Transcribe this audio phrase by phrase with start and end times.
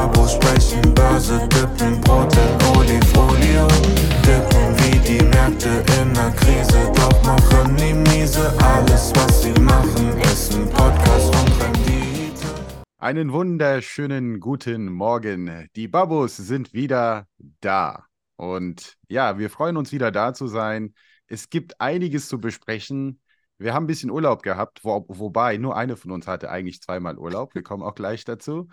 [0.00, 3.68] Babos sprechen Börse, dippen Brot in Olifolio.
[4.24, 8.50] Dippen wie die Märkte in der Krise, doch machen die miese.
[8.62, 12.46] Alles, was sie machen, ist ein Podcast und Rendite.
[12.96, 15.68] Einen wunderschönen guten Morgen.
[15.76, 17.26] Die Babos sind wieder
[17.60, 18.06] da.
[18.36, 20.94] Und ja, wir freuen uns wieder da zu sein.
[21.26, 23.20] Es gibt einiges zu besprechen.
[23.58, 27.18] Wir haben ein bisschen Urlaub gehabt, wo, wobei nur eine von uns hatte eigentlich zweimal
[27.18, 27.54] Urlaub.
[27.54, 28.66] Wir kommen auch gleich dazu.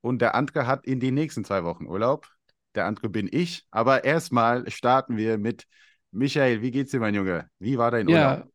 [0.00, 2.28] Und der andere hat in den nächsten zwei Wochen Urlaub.
[2.74, 3.66] Der andere bin ich.
[3.70, 5.66] Aber erstmal starten wir mit
[6.10, 6.62] Michael.
[6.62, 7.50] Wie geht's dir, mein Junge?
[7.58, 8.48] Wie war dein Ja, Urlaub?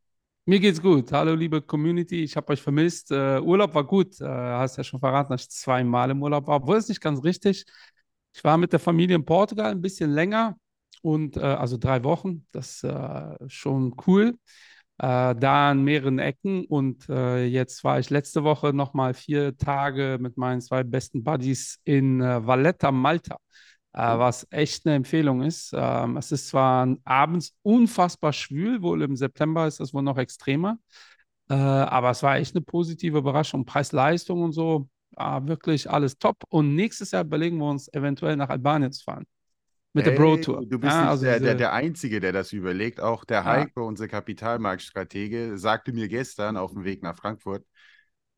[0.46, 1.12] mir geht's gut.
[1.12, 2.24] Hallo, liebe Community.
[2.24, 3.10] Ich habe euch vermisst.
[3.10, 4.20] Äh, Urlaub war gut.
[4.20, 6.56] Äh, hast ja schon verraten, dass ich zweimal im Urlaub war.
[6.56, 7.64] Obwohl es nicht ganz richtig.
[8.34, 10.56] Ich war mit der Familie in Portugal ein bisschen länger
[11.02, 12.46] und äh, also drei Wochen.
[12.52, 14.36] Das ist schon cool.
[14.98, 20.18] Äh, da an mehreren Ecken und äh, jetzt war ich letzte Woche nochmal vier Tage
[20.20, 23.36] mit meinen zwei besten Buddies in äh, Valletta, Malta,
[23.92, 25.72] äh, was echt eine Empfehlung ist.
[25.76, 30.78] Ähm, es ist zwar abends unfassbar schwül, wohl im September ist das wohl noch extremer,
[31.50, 33.64] äh, aber es war echt eine positive Überraschung.
[33.66, 36.44] Preis-Leistung und so, äh, wirklich alles top.
[36.50, 39.26] Und nächstes Jahr überlegen wir uns eventuell nach Albanien zu fahren
[39.94, 40.66] mit der Hey, Bro-Tour.
[40.68, 43.00] du bist Ja, nicht also der, der, der Einzige, der das überlegt.
[43.00, 43.50] Auch der ja.
[43.52, 47.64] Heiko, unser Kapitalmarktstratege, sagte mir gestern auf dem Weg nach Frankfurt,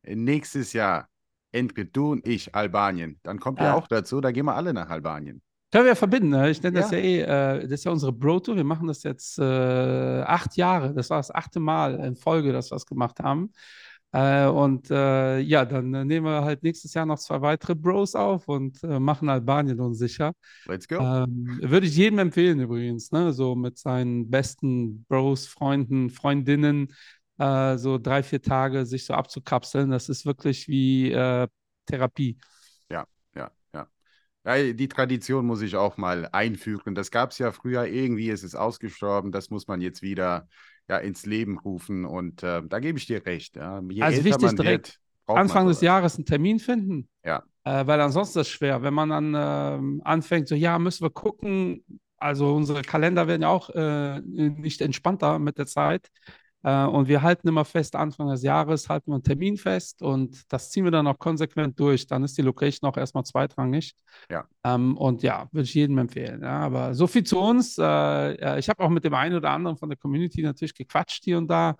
[0.03, 1.09] nächstes Jahr,
[1.51, 3.19] entweder du und ich, Albanien.
[3.23, 3.73] Dann kommt ihr Ja.
[3.73, 5.41] auch dazu, da gehen wir alle nach Albanien.
[5.71, 6.29] Können wir verbinden.
[6.29, 6.49] Ne?
[6.49, 6.97] Ich nenne das Ja.
[6.97, 8.55] ja eh, äh, das ist ja unsere Bro-Tour.
[8.55, 9.43] Wir machen das jetzt äh,
[10.21, 10.93] acht Jahre.
[10.93, 13.51] Das war das achte Mal in Folge, dass wir das gemacht haben.
[14.13, 18.15] Äh, und äh, ja, dann äh, nehmen wir halt nächstes Jahr noch zwei weitere Bros
[18.15, 20.33] auf und äh, machen Albanien unsicher.
[20.65, 20.95] Let's go.
[20.95, 23.33] Ähm, würde ich jedem empfehlen übrigens, ne?
[23.33, 26.93] So mit seinen besten Bros, Freunden, Freundinnen,
[27.37, 29.91] äh, so drei, vier Tage sich so abzukapseln.
[29.91, 31.47] Das ist wirklich wie äh,
[31.85, 32.37] Therapie.
[32.89, 33.05] Ja,
[33.35, 34.73] ja, ja.
[34.73, 36.95] Die Tradition muss ich auch mal einführen.
[36.95, 39.33] Das gab es ja früher, irgendwie ist es ausgestorben.
[39.33, 40.47] Das muss man jetzt wieder
[40.89, 42.05] ja, ins Leben rufen.
[42.05, 43.55] Und äh, da gebe ich dir recht.
[43.55, 43.81] Ja.
[43.99, 45.81] Also wichtig, direkt wird, Anfang des.
[45.81, 47.09] Jahres einen Termin finden.
[47.23, 47.43] Ja.
[47.63, 48.81] Äh, weil ansonsten ist es schwer.
[48.81, 51.83] Wenn man dann ähm, anfängt, so, ja, müssen wir gucken.
[52.17, 56.09] Also unsere Kalender werden ja auch äh, nicht entspannter mit der Zeit.
[56.67, 60.51] Äh, und wir halten immer fest, Anfang des Jahres halten wir einen Termin fest und
[60.51, 62.07] das ziehen wir dann auch konsequent durch.
[62.07, 63.95] Dann ist die Location auch erstmal zweitrangig.
[64.29, 64.43] Ja.
[64.65, 66.41] Ähm, und ja, würde ich jedem empfehlen.
[66.41, 67.77] Ja, aber so viel zu uns.
[67.77, 71.37] Äh, ich habe auch mit dem einen oder anderen von der Community natürlich gequatscht hier
[71.37, 71.77] und da.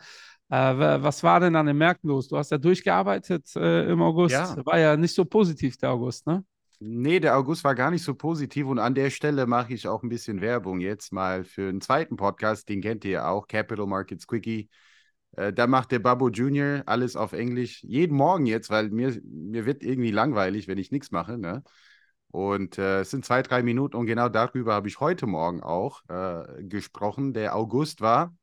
[0.50, 2.30] Äh, wa- was war denn an den Märkten los?
[2.30, 4.34] Du hast ja durchgearbeitet äh, im August.
[4.36, 4.66] Ja.
[4.66, 6.46] War ja nicht so positiv, der August, ne?
[6.80, 10.04] Nee, der August war gar nicht so positiv und an der Stelle mache ich auch
[10.04, 13.88] ein bisschen Werbung jetzt mal für einen zweiten Podcast, den kennt ihr ja auch, Capital
[13.88, 14.70] Markets Quickie.
[15.32, 19.66] Äh, da macht der Babu Junior alles auf Englisch, jeden Morgen jetzt, weil mir, mir
[19.66, 21.40] wird irgendwie langweilig, wenn ich nichts mache.
[21.40, 21.64] Ne?
[22.30, 26.04] Und äh, es sind zwei, drei Minuten und genau darüber habe ich heute Morgen auch
[26.10, 27.34] äh, gesprochen.
[27.34, 28.36] Der August war,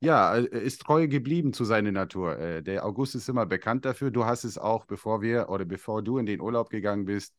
[0.00, 2.38] ja, äh, ist treu geblieben zu seiner Natur.
[2.38, 4.10] Äh, der August ist immer bekannt dafür.
[4.10, 7.34] Du hast es auch, bevor wir oder bevor du in den Urlaub gegangen bist,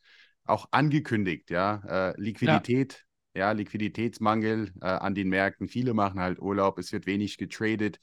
[0.46, 1.82] auch angekündigt, ja.
[1.88, 3.06] Äh, Liquidität,
[3.36, 5.68] ja, Liquiditätsmangel äh, an den Märkten.
[5.68, 8.00] Viele machen halt Urlaub, es wird wenig getradet.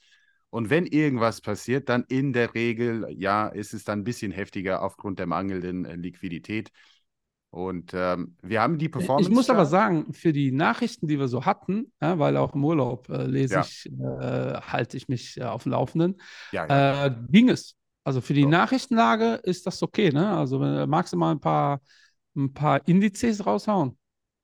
[0.49, 4.81] Und wenn irgendwas passiert, dann in der Regel, ja, ist es dann ein bisschen heftiger
[4.81, 6.71] aufgrund der mangelnden äh, Liquidität.
[7.57, 9.29] Und ähm, wir haben die Performance.
[9.29, 12.63] Ich muss aber sagen, für die Nachrichten, die wir so hatten, ja, weil auch im
[12.63, 13.61] Urlaub äh, lese Ja.
[13.61, 17.05] ich, äh, halte ich mich äh, auf dem Laufenden, ja, ja.
[17.07, 17.75] äh, ging es.
[18.03, 18.49] Also für die So.
[18.49, 20.37] Nachrichtenlage ist das okay, ne?
[20.37, 21.81] Also äh, magst du mal ein paar,
[22.35, 23.97] ein paar Indizes raushauen?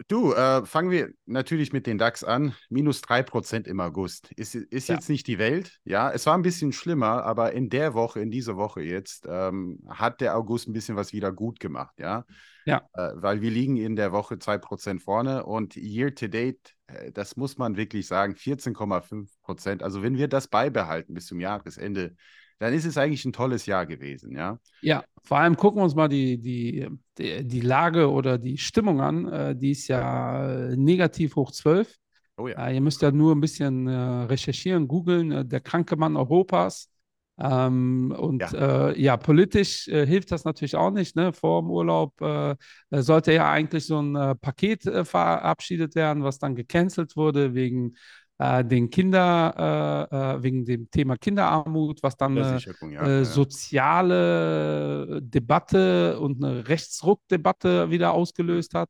[0.08, 2.56] Du, äh, fangen wir natürlich mit den DAX an.
[2.70, 4.32] Minus 3% im August.
[4.34, 4.96] Ist, ist Ja.
[4.96, 5.80] jetzt nicht die Welt.
[5.86, 9.80] Ja, es war ein bisschen schlimmer, aber in der Woche, in dieser Woche jetzt, ähm,
[9.88, 11.96] hat der August ein bisschen was wieder gut gemacht.
[12.00, 12.26] Ja,
[12.66, 12.88] Ja.
[12.94, 17.38] äh, weil wir liegen in der Woche 2% vorne und year to date, äh, das
[17.38, 19.84] muss man wirklich sagen, 14,5%.
[19.84, 22.16] Also, wenn wir das beibehalten bis zum Jahresende,
[22.64, 24.36] dann ist es eigentlich ein tolles Jahr gewesen.
[24.36, 26.88] Ja, Ja, vor allem gucken wir uns mal die, die,
[27.18, 29.28] die, die Lage oder die Stimmung an.
[29.32, 31.94] Äh, die ist ja äh, negativ hoch 12.
[32.38, 32.68] oh ja.
[32.68, 36.90] Äh, ihr müsst ja nur ein bisschen recherchieren, googeln, der kranke Mann Europas.
[37.38, 41.18] Ähm, und ja, äh, ja politisch äh, hilft das natürlich auch nicht.
[41.18, 41.34] Ne?
[41.34, 42.56] Vor dem Urlaub äh,
[42.92, 47.96] sollte ja eigentlich so ein Paket verabschiedet werden, was dann gecancelt wurde wegen
[48.40, 52.60] den Kinder, äh, äh, wegen dem Thema Kinderarmut, was dann eine
[52.92, 53.02] ja.
[53.02, 58.90] äh, soziale Debatte und eine Rechtsruckdebatte wieder ausgelöst hat.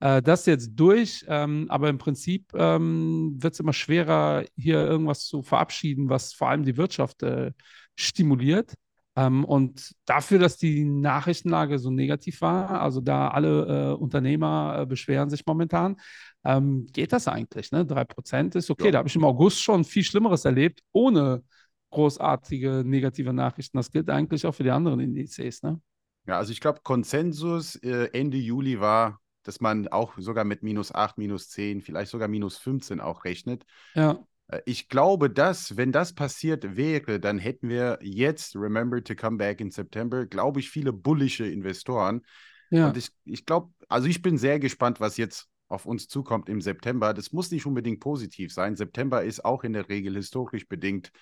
[0.00, 4.78] Äh, das ist jetzt durch, ähm, aber im Prinzip ähm, wird es immer schwerer, hier
[4.78, 7.52] irgendwas zu verabschieden, was vor allem die Wirtschaft äh,
[7.96, 8.74] stimuliert.
[9.16, 14.86] Ähm, und dafür, dass die Nachrichtenlage so negativ war, also da alle äh, Unternehmer äh,
[14.86, 15.96] beschweren sich momentan,
[16.44, 17.72] ähm, geht das eigentlich.
[17.72, 17.84] Ne?
[17.84, 18.86] 3% ist okay.
[18.86, 18.92] Ja.
[18.92, 21.42] Da habe ich im August schon viel Schlimmeres erlebt, ohne
[21.90, 23.76] großartige negative Nachrichten.
[23.76, 25.62] Das gilt eigentlich auch für die anderen Indizes.
[25.62, 25.80] Ne?
[26.26, 30.94] Ja, also ich glaube, Konsensus äh, Ende Juli war, dass man auch sogar mit minus
[30.94, 33.64] 8, minus 10, vielleicht sogar minus 15 auch rechnet.
[33.94, 39.14] Ja, Äh, Ich glaube, dass, wenn das passiert wäre, dann hätten wir jetzt, remember to
[39.14, 42.22] come back in September, glaube ich, viele bullische Investoren.
[42.70, 46.50] ja, Und ich, ich glaube, also ich bin sehr gespannt, was jetzt auf uns zukommt
[46.50, 47.14] im September.
[47.14, 48.76] Das muss nicht unbedingt positiv sein.
[48.76, 51.12] September ist auch in der Regel historisch bedingt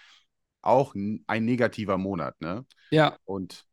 [0.63, 2.67] auch ein negativer Monat, ne?
[2.91, 3.67] ja, Und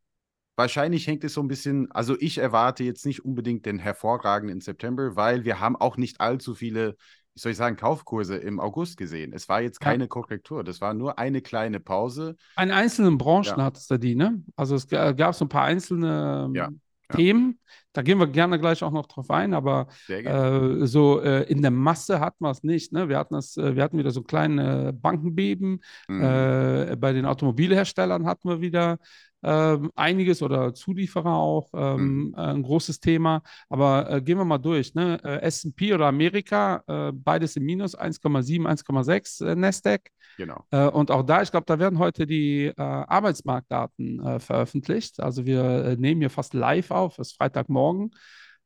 [0.55, 5.15] wahrscheinlich hängt es so ein bisschen, also ich erwarte jetzt nicht unbedingt den hervorragenden September,
[5.15, 6.95] weil wir haben auch nicht allzu viele,
[7.33, 9.33] wie soll ich sagen, Kaufkurse im August gesehen.
[9.33, 9.81] Es war jetzt Ja.
[9.81, 12.35] keine Korrektur, das war nur eine kleine Pause.
[12.57, 13.63] In einzelnen Branchen Ja.
[13.63, 14.41] hattest du die, ne?
[14.55, 16.69] Also es gab so ein paar einzelne ähm, Ja,
[17.09, 17.15] ja.
[17.15, 17.59] Themen.
[17.93, 21.71] Da gehen wir gerne gleich auch noch drauf ein, aber äh, so äh, in der
[21.71, 22.91] Masse hatten wir es nicht.
[22.91, 23.07] Ne?
[23.07, 25.81] Wir hatten das, äh, wir hatten wieder so kleine Bankenbeben.
[26.09, 26.21] Mhm.
[26.21, 28.97] Äh, bei den Automobilherstellern hatten wir wieder
[29.45, 32.35] ähm, einiges oder Zulieferer auch ähm, Mhm.
[32.35, 33.43] äh, ein großes Thema.
[33.69, 34.93] Aber äh, gehen wir mal durch.
[34.95, 35.19] Ne?
[35.23, 40.09] Äh, S&P oder Amerika, äh, beides im Minus, 1,7, 1,6 äh, Nasdaq.
[40.37, 40.63] Genau.
[40.71, 45.19] Äh, und auch da, ich glaube, da werden heute die äh, Arbeitsmarktdaten veröffentlicht.
[45.21, 48.11] Also wir nehmen hier fast live auf, es ist Freitagmorgen.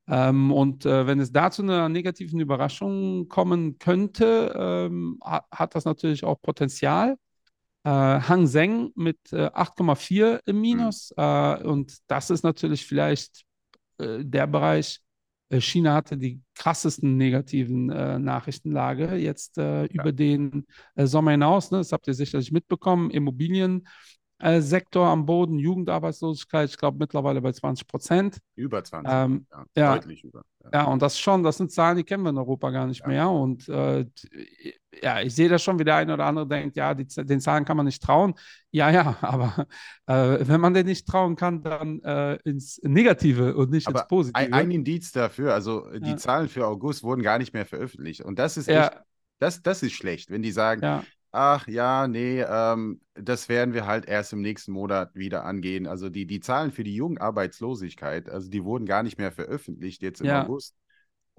[0.07, 5.75] Ähm, und äh, wenn es da zu einer negativen Überraschung kommen könnte, ähm, ha hat
[5.75, 7.17] das natürlich auch Potenzial.
[7.83, 11.13] Äh, Hang Seng mit äh, 8,4 im Minus.
[11.15, 13.43] Äh, und das ist natürlich vielleicht
[13.97, 14.99] äh, der Bereich.
[15.49, 21.71] Äh, China hatte die krassesten negativen Nachrichtenlage jetzt äh, über den Sommer hinaus.
[21.71, 21.77] Ne?
[21.79, 23.11] Das habt ihr sicherlich mitbekommen.
[24.39, 28.37] Immobiliensektor am Boden, Jugendarbeitslosigkeit, ich glaube mittlerweile bei 20 Prozent.
[28.55, 29.11] Über 20.
[29.13, 29.65] Ähm, ja.
[29.75, 29.95] ja.
[29.95, 30.43] Deutlich über.
[30.63, 30.69] Ja.
[30.71, 33.07] Ja, und das schon, das sind Zahlen, die kennen wir in Europa gar nicht Ja.
[33.07, 33.29] mehr.
[33.29, 34.05] Und äh,
[35.01, 37.65] ja, ich sehe das schon, wie der eine oder andere denkt, ja, die, den Zahlen
[37.65, 38.33] kann man nicht trauen.
[38.71, 39.67] Ja, ja, aber
[40.07, 44.07] äh, wenn man denen nicht trauen kann, dann äh, ins Negative und nicht ins Aber
[44.07, 44.35] Positive.
[44.45, 46.15] ein, ein Indiz dafür, also äh, die.
[46.15, 48.21] Zahlen für August wurden gar nicht mehr veröffentlicht.
[48.21, 48.91] Und das ist echt,
[49.39, 53.85] das, das ist schlecht, wenn die sagen, ja, ach ja, nee, ähm, das werden wir
[53.85, 55.87] halt erst im nächsten Monat wieder angehen.
[55.87, 60.21] Also die, die Zahlen für die Jugendarbeitslosigkeit, also die wurden gar nicht mehr veröffentlicht jetzt
[60.21, 60.33] im Ja.
[60.33, 60.75] August.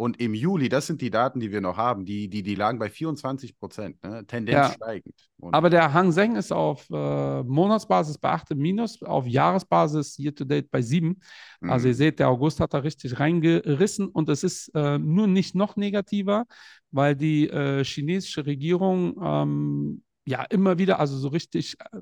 [0.00, 2.78] Und im Juli, das sind die Daten, die wir noch haben, die, die, die lagen
[2.78, 4.24] bei 24 Prozent, ne?
[4.26, 4.72] Tendenz Ja.
[4.72, 5.14] steigend.
[5.38, 10.16] Und aber der Hang Seng ist auf äh, Monatsbasis bei 8 im Minus, auf Jahresbasis
[10.16, 11.20] year to date bei 7.
[11.60, 11.96] Also ihr Mhm.
[11.98, 16.46] seht, der August hat da richtig reingerissen und es ist äh, nur nicht noch negativer,
[16.92, 22.00] weil die äh, chinesische Regierung ähm, ja immer wieder, also so richtig äh,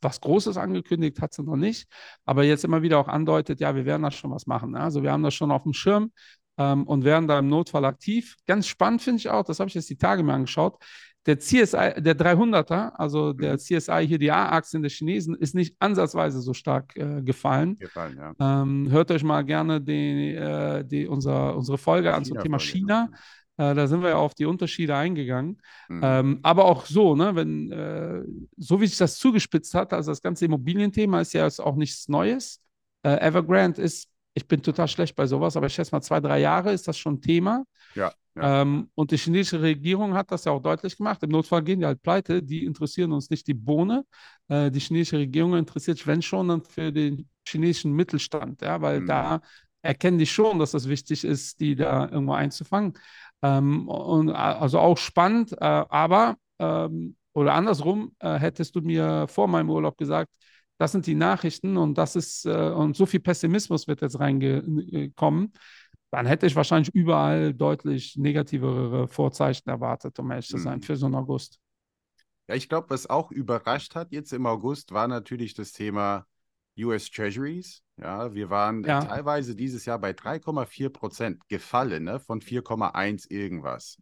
[0.00, 1.86] was Großes angekündigt hat sie noch nicht,
[2.24, 4.72] aber jetzt immer wieder auch andeutet, ja, wir werden da schon was machen.
[4.72, 4.80] Ne?
[4.80, 6.10] Also wir haben das schon auf dem Schirm
[6.62, 8.36] ähm, und werden da im Notfall aktiv.
[8.46, 10.76] Ganz spannend finde ich auch, das habe ich jetzt die Tage mir angeschaut.
[11.26, 13.58] Der CSI, der 300er, also der Mhm.
[13.58, 17.78] CSI hier, die A-Aktien der Chinesen, ist nicht ansatzweise so stark äh, gefallen.
[17.78, 18.34] gefallen, ja.
[18.62, 23.04] Ähm, hört euch mal gerne die, äh, die, unser, unsere Folge an zum Thema China.
[23.04, 23.16] China-Folge,
[23.58, 25.60] Äh, da sind wir ja auf die Unterschiede eingegangen.
[25.88, 26.00] Mhm.
[26.02, 28.22] Ähm, aber auch so, ne, wenn, äh,
[28.56, 32.08] so wie sich das zugespitzt hat, also das ganze Immobilienthema ist ja jetzt auch nichts
[32.08, 32.60] Neues.
[33.04, 36.40] Äh, Evergrande ist, ich bin total schlecht bei sowas, aber ich schätze mal zwei, drei
[36.40, 37.64] Jahre ist das schon Thema.
[37.94, 38.52] ja, ja.
[38.62, 41.22] Ähm, und die chinesische Regierung hat das ja auch deutlich gemacht.
[41.22, 44.04] Im Notfall gehen die halt pleite, die interessieren uns nicht die Bohne.
[44.48, 49.00] Äh, die chinesische Regierung interessiert sich, wenn schon, dann für den chinesischen Mittelstand, ja, weil
[49.00, 49.06] Mhm.
[49.06, 49.40] da
[49.82, 52.94] erkennen die schon, dass das wichtig ist, die da irgendwo einzufangen.
[53.42, 59.26] Ähm, und äh, also auch spannend, äh, aber ähm, oder andersrum, äh, hättest du mir
[59.28, 60.30] vor meinem Urlaub gesagt,
[60.82, 65.52] das sind die Nachrichten und das ist, äh, und so viel Pessimismus wird jetzt reingekommen,
[66.10, 70.82] dann hätte ich wahrscheinlich überall deutlich negativere Vorzeichen erwartet, um ehrlich zu sein, Mhm.
[70.82, 71.60] für so einen August.
[72.48, 76.26] Ja, ich glaube, was auch überrascht hat jetzt im August, war natürlich das Thema
[76.78, 77.82] US Treasuries.
[77.96, 79.04] Ja, wir waren Ja.
[79.04, 83.98] teilweise dieses Jahr bei 3,4 Prozent gefallen, ne, von 4,1 irgendwas.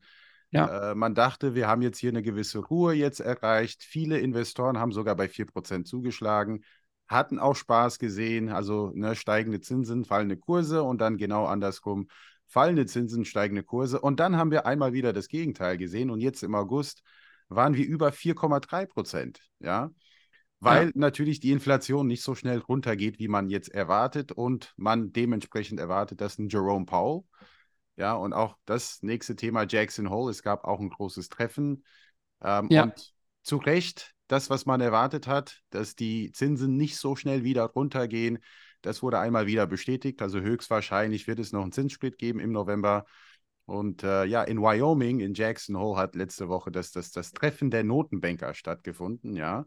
[0.51, 0.91] Ja.
[0.91, 3.83] Äh, man dachte, wir haben jetzt hier eine gewisse Ruhe jetzt erreicht.
[3.83, 6.65] Viele Investoren haben sogar bei 4 Prozent zugeschlagen,
[7.09, 8.49] hatten auch Spaß gesehen.
[8.49, 12.09] Also ne, steigende Zinsen, fallende Kurse und dann genau andersrum.
[12.49, 14.01] Fallende Zinsen, steigende Kurse.
[14.01, 16.11] Und dann haben wir einmal wieder das Gegenteil gesehen.
[16.11, 17.03] Und jetzt im August
[17.49, 19.41] waren wir über 4,3 Prozent.
[19.61, 19.91] Ja,
[20.61, 20.93] weil Ja.
[20.95, 26.21] natürlich die Inflation nicht so schnell runtergeht, wie man jetzt erwartet und man dementsprechend erwartet,
[26.21, 27.23] dass ein Jerome Powell,
[28.01, 31.85] ja, und auch das nächste Thema Jackson Hole, es gab auch ein großes Treffen
[32.43, 32.85] ähm, Ja.
[32.85, 37.65] und zu Recht das, was man erwartet hat, dass die Zinsen nicht so schnell wieder
[37.65, 38.39] runtergehen.
[38.81, 40.23] Das wurde einmal wieder bestätigt.
[40.23, 43.05] Also höchstwahrscheinlich wird es noch einen Zinssplit geben im November.
[43.67, 47.71] Und äh, ja, in Wyoming, in Jackson Hole, hat letzte Woche das, das, das Treffen
[47.71, 49.67] der Notenbanker stattgefunden, ja.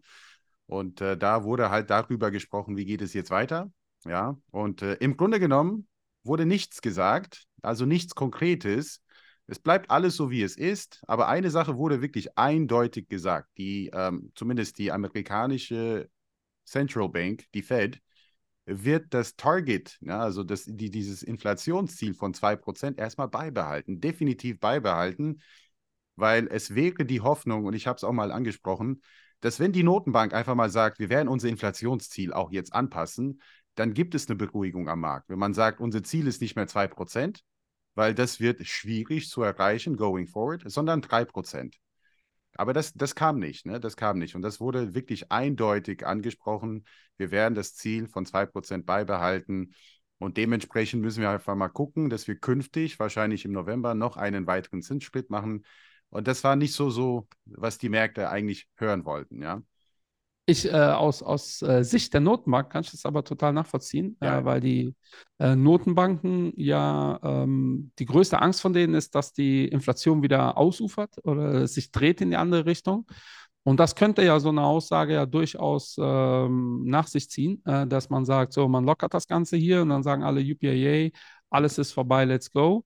[0.66, 3.72] Und äh, da wurde halt darüber gesprochen, wie geht es jetzt weiter,
[4.06, 4.38] ja.
[4.50, 5.88] Und äh, im Grunde genommen
[6.24, 9.02] wurde nichts gesagt, also nichts Konkretes.
[9.48, 13.50] Es bleibt alles so, wie es ist, aber eine Sache wurde wirklich eindeutig gesagt.
[13.58, 16.10] Die, ähm, zumindest die amerikanische
[16.66, 18.00] Central Bank, die Fed,
[18.66, 25.42] wird das Target, ja, also das, die, dieses Inflationsziel von 2% erstmal beibehalten, definitiv beibehalten,
[26.16, 29.02] weil es wäre die Hoffnung, und ich habe es auch mal angesprochen,
[29.42, 33.42] dass wenn die Notenbank einfach mal sagt, wir werden unser Inflationsziel auch jetzt anpassen,
[33.76, 35.28] dann gibt es eine Beruhigung am Markt.
[35.30, 37.44] Wenn man sagt, unser Ziel ist nicht mehr 2%,
[37.96, 41.78] weil das wird schwierig zu erreichen going forward, sondern 3%.
[42.56, 43.80] Aber das, das kam nicht, ne?
[43.80, 44.36] Das kam nicht.
[44.36, 46.86] Und das wurde wirklich eindeutig angesprochen.
[47.18, 49.74] Wir werden das Ziel von 2% beibehalten.
[50.20, 54.48] Und dementsprechend müssen wir einfach mal gucken, dass wir künftig, wahrscheinlich im November, noch einen
[54.48, 55.66] weiteren Zinssplit machen.
[56.10, 59.64] Und das war nicht so, so, was die Märkte eigentlich hören wollten, ja.
[60.46, 64.40] Ich, äh, aus, aus äh, Sicht der Notenbank kann ich das aber total nachvollziehen, ja.
[64.40, 64.94] äh, weil die
[65.40, 71.16] äh, Notenbanken ja, ähm, die größte Angst von denen ist, dass die Inflation wieder ausufert
[71.24, 73.08] oder sich dreht in die andere Richtung.
[73.64, 78.10] Und das könnte ja so eine Aussage ja durchaus ähm, nach sich ziehen, äh, dass
[78.10, 81.18] man sagt, so, man lockert das Ganze hier und dann sagen alle UPAA,
[81.50, 82.84] alles ist vorbei, let's go.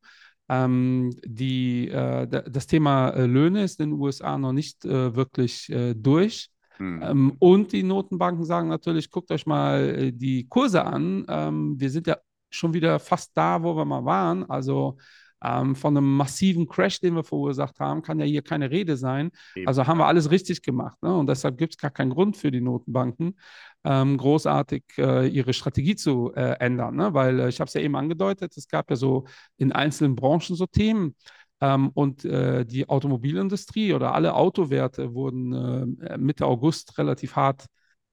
[0.47, 6.51] Ähm, die, äh, das Thema Löhne ist in den USA noch nicht wirklich durch.
[6.79, 7.01] Mhm.
[7.03, 11.25] Ähm, und die Notenbanken sagen natürlich, guckt euch mal äh, die Kurse an.
[11.27, 12.17] Ähm, wir sind ja
[12.49, 14.49] schon wieder fast da, wo wir mal waren.
[14.49, 14.97] Also
[15.43, 19.31] ähm, von einem massiven Crash, den wir verursacht haben, kann ja hier keine Rede sein.
[19.55, 19.67] Eben.
[19.67, 20.97] Also haben wir alles richtig gemacht.
[21.01, 21.15] Ne?
[21.15, 23.39] Und deshalb gibt es gar keinen Grund für die Notenbanken,
[23.83, 26.95] ähm, großartig äh, ihre Strategie zu äh, ändern.
[26.95, 27.13] Ne?
[27.13, 29.25] Weil äh, ich habe es ja eben angedeutet, es gab ja so
[29.57, 31.15] in einzelnen Branchen so Themen.
[31.59, 37.65] Ähm, und äh, die Automobilindustrie oder alle Autowerte wurden äh, Mitte August relativ hart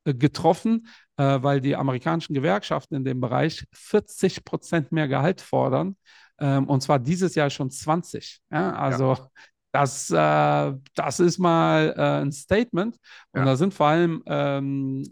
[0.04, 0.86] äh, getroffen,
[1.16, 5.96] äh, weil die amerikanischen Gewerkschaften in dem Bereich 40 Prozent mehr Gehalt fordern.
[6.38, 8.40] Ähm, und zwar dieses Jahr schon 20.
[8.50, 8.72] Ja?
[8.74, 9.28] Also ja.
[9.72, 12.96] Das, äh, das ist mal äh, ein Statement.
[13.32, 13.44] Und ja.
[13.44, 15.02] da sind vor allem ähm,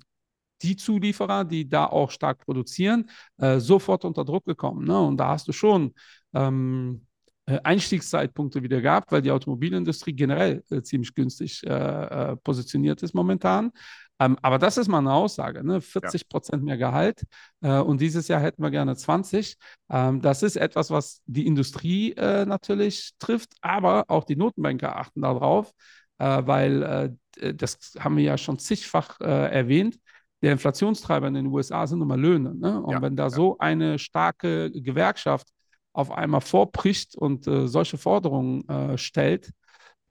[0.62, 3.11] die Zulieferer, die da auch stark produzieren,
[3.57, 4.87] sofort unter Druck gekommen.
[4.87, 4.97] Ne?
[5.01, 5.93] Und da hast du schon
[6.35, 7.12] ähm, äh,
[7.46, 13.72] Einstiegszeitpunkte wieder gab, weil die Automobilindustrie generell äh, ziemlich günstig äh, äh, positioniert ist momentan.
[14.20, 15.80] Ähm, aber das ist mal eine Aussage, ne?
[15.80, 17.22] 40 Prozent mehr Gehalt
[17.62, 19.56] äh, und dieses Jahr hätten wir gerne 20.
[19.90, 25.22] Ähm, das ist etwas, was die Industrie äh, natürlich trifft, aber auch die Notenbanker achten
[25.22, 25.72] darauf,
[26.18, 29.99] weil das haben wir ja schon zigfach erwähnt
[30.42, 32.54] der Inflationstreiber in den USA sind nun mal Löhne.
[32.54, 32.80] Ne?
[32.82, 33.30] Und ja, wenn da ja.
[33.30, 35.49] so eine starke Gewerkschaft
[35.92, 39.52] auf einmal vorbricht und äh, solche Forderungen äh, stellt,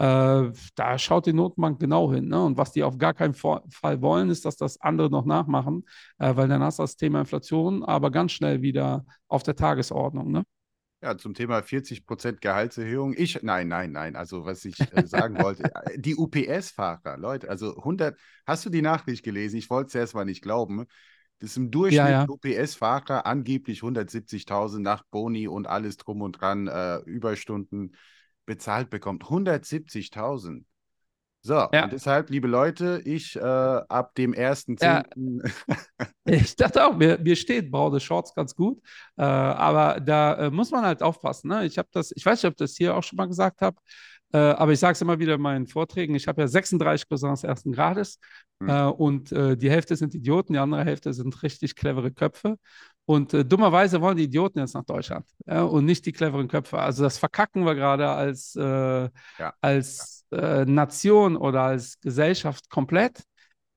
[0.02, 2.28] äh, da schaut die Notenbank genau hin.
[2.28, 2.44] Ne?
[2.44, 3.62] Und was die auf gar keinen Fall
[4.02, 5.86] wollen, ist, dass das andere noch nachmachen,
[6.18, 10.32] äh, weil dann hast du das Thema Inflation aber ganz schnell wieder auf der Tagesordnung.
[10.32, 10.44] Ne?
[11.04, 13.14] Ja, zum Thema 40 Prozent Gehaltserhöhung.
[13.18, 14.16] Ich, nein, nein, nein.
[14.16, 18.82] Also, was ich äh, sagen wollte, äh, die UPS-Fahrer, Leute, also 100, hast du die
[18.84, 19.58] Nachricht gelesen?
[19.58, 20.86] Ich wollte es erst mal nicht glauben.
[21.42, 22.26] Das ist im Durchschnitt ja, ja.
[22.30, 27.96] UPS-Fahrer angeblich 170.000 nach Boni und alles drum und dran, äh, Überstunden
[28.46, 29.24] bezahlt bekommt.
[29.24, 30.66] 170.000.
[31.44, 31.86] So, ja.
[31.86, 34.84] und deshalb, liebe Leute, ich äh, ab dem 1.10.
[34.84, 35.04] Ja.
[36.26, 38.80] ich dachte auch, mir, mir steht braune Shorts ganz gut,
[39.18, 41.48] äh, aber da äh, muss man halt aufpassen.
[41.48, 41.66] Ne?
[41.66, 43.78] Ich habe das, ich weiß nicht, ob ich das hier auch schon mal gesagt habe,
[44.34, 47.44] äh, aber ich sage es immer wieder in meinen Vorträgen, ich habe ja 36 Cousins
[47.44, 48.20] ersten Grades
[48.60, 48.70] mhm.
[48.70, 52.58] äh, und äh, die Hälfte sind Idioten, die andere Hälfte sind richtig clevere Köpfe.
[53.06, 56.80] Und äh, dummerweise wollen die Idioten jetzt nach Deutschland und nicht die cleveren Köpfe.
[56.80, 59.54] Also das verkacken wir gerade als, äh, ja.
[59.60, 60.64] als ja.
[60.66, 63.24] Nation oder als Gesellschaft komplett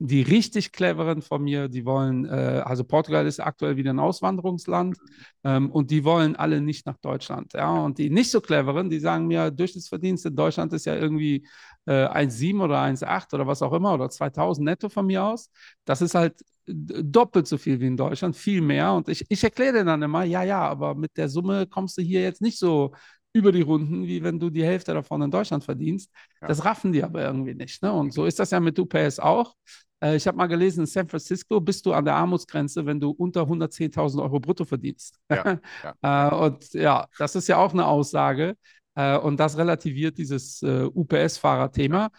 [0.06, 4.99] die richtig cleveren von mir, die wollen, äh, also Portugal ist aktuell wieder ein Auswanderungsland
[5.44, 7.54] ähm, und die wollen alle nicht nach Deutschland.
[7.54, 7.70] Ja?
[7.70, 11.46] Und die nicht so cleveren, die sagen mir, Durchschnittsverdienst in Deutschland ist ja irgendwie
[11.87, 15.50] äh, 1,7 oder 1,8 oder was auch immer oder 2000 netto von mir aus.
[15.84, 18.92] Das ist halt doppelt so viel wie in Deutschland, viel mehr.
[18.92, 22.23] Und ich, ich erkläre dann immer, ja, ja, aber mit der Summe kommst du hier
[22.23, 22.92] jetzt nicht so
[23.35, 26.11] über die Runden, wie wenn du die Hälfte davon in Deutschland verdienst.
[26.41, 26.49] Ja.
[26.49, 27.83] Das raffen die aber irgendwie nicht.
[27.83, 27.93] Ne?
[27.93, 29.55] Und so ist das ja mit UPS auch.
[30.00, 33.11] Äh, ich habe mal gelesen, in San Francisco bist du an der Armutsgrenze, wenn du
[33.11, 35.19] unter 110.000 Euro brutto verdienst.
[35.29, 35.59] Ja,
[36.03, 36.29] ja.
[36.31, 38.57] äh, und ja, das ist ja auch eine Aussage.
[38.95, 42.11] Äh, und das relativiert dieses äh, UPS-Fahrerthema.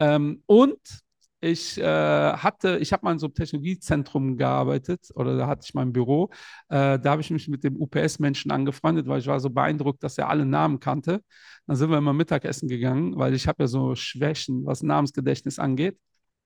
[0.00, 1.03] Ähm, und
[1.44, 5.74] Ich äh, hatte, ich habe mal in so einem Technologiezentrum gearbeitet oder da hatte ich
[5.74, 6.30] mein Büro.
[6.70, 10.16] Äh, da habe ich mich mit dem UPS-Menschen angefreundet, weil ich war so beeindruckt, dass
[10.16, 11.22] er alle Namen kannte.
[11.66, 15.98] Dann sind wir immer Mittagessen gegangen, weil ich habe ja so Schwächen, was Namensgedächtnis angeht.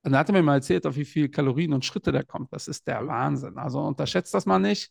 [0.02, 2.52] Und da hat er mir mal erzählt, auf wie viele Kalorien und Schritte der kommt.
[2.52, 3.56] Das ist der Wahnsinn.
[3.56, 4.90] Also unterschätzt das mal nicht.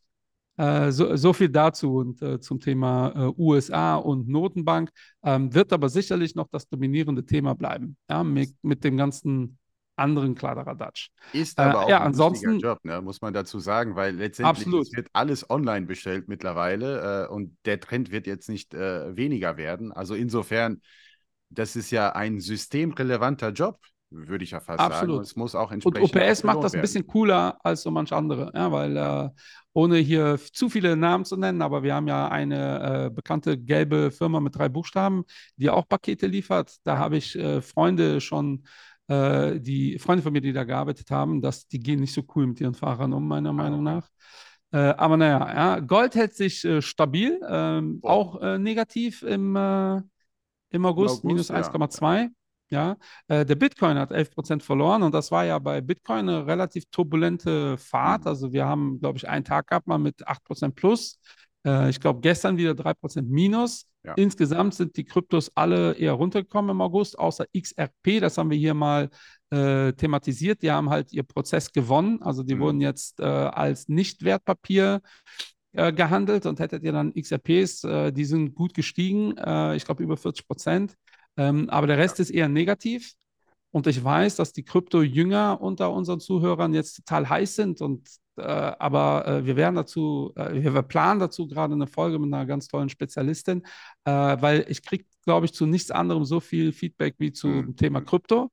[0.56, 4.90] Äh, so, so, viel dazu und äh, zum Thema äh, USA und Notenbank.
[5.24, 9.58] Ähm, wird aber sicherlich noch das dominierende Thema bleiben, ja, mit, mit dem ganzen
[9.98, 11.10] anderen Kladderadatsch.
[11.34, 15.08] Ist aber auch ja, ein ansonsten, Job, ne, muss man dazu sagen, weil letztendlich wird
[15.14, 19.92] alles online bestellt mittlerweile äh, und der Trend wird jetzt nicht äh, weniger werden.
[19.92, 20.82] Also insofern,
[21.50, 25.00] das ist ja ein systemrelevanter Job, würde ich ja fast Absolut.
[25.00, 25.12] sagen.
[25.18, 26.16] Und es muss auch entsprechend.
[26.16, 29.30] Und OPS macht das ein bisschen cooler als so manch andere, ja, weil äh,
[29.74, 34.12] ohne hier zu viele Namen zu nennen, aber wir haben ja eine äh, bekannte gelbe
[34.12, 35.24] Firma mit drei Buchstaben,
[35.58, 36.76] die auch Pakete liefert.
[36.84, 38.66] Da habe ich äh, Freunde schon,
[39.08, 42.48] äh, die Freunde von mir, die da gearbeitet haben, dass die gehen nicht so cool
[42.48, 44.08] mit ihren Fahrern um, meiner ah, Meinung nach.
[44.72, 51.20] Äh, aber naja, ja, Gold hält sich äh, stabil, ähm, auch negativ im, im August,
[51.20, 52.24] August minus 1,2.
[52.24, 52.30] Ja.
[52.70, 52.98] Ja,
[53.28, 57.78] äh, der Bitcoin hat 11% verloren und das war ja bei Bitcoin eine relativ turbulente
[57.78, 58.22] Fahrt.
[58.22, 58.28] Mhm.
[58.28, 61.20] Also wir haben, glaube ich, einen Tag gehabt mal mit 8% plus.
[61.66, 63.86] Äh, ich glaube, gestern wieder 3% minus.
[64.08, 64.14] Ja.
[64.16, 68.74] Insgesamt sind die Kryptos alle eher runtergekommen im August, außer XRP, das haben wir hier
[68.74, 69.10] mal
[69.50, 70.62] äh, thematisiert.
[70.62, 72.22] Die haben halt ihr Prozess gewonnen.
[72.22, 72.60] Also die mhm.
[72.62, 75.02] wurden jetzt äh, als Nicht-Wertpapier
[75.74, 79.32] äh, gehandelt und hättet ihr dann XRPs, äh, die sind gut gestiegen,
[79.76, 80.96] ich glaube über 40 Prozent.
[81.36, 82.24] Ähm, aber der Rest ja.
[82.24, 83.14] ist eher negativ.
[83.72, 87.82] Und ich weiß, dass die Krypto-Jünger unter unseren Zuhörern jetzt total heiß sind.
[87.82, 88.12] Und, äh,
[88.42, 92.68] aber äh, wir werden dazu, äh, wir planen dazu gerade eine Folge mit einer ganz
[92.68, 93.64] tollen Spezialistin,
[94.06, 97.76] äh, weil ich kriege, glaube ich, zu nichts anderem so viel Feedback wie zum mhm.
[97.76, 98.52] Thema Krypto.